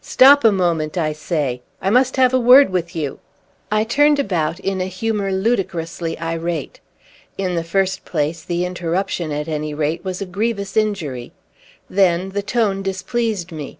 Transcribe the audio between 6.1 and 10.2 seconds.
irate. In the first place, the interruption, at any rate, was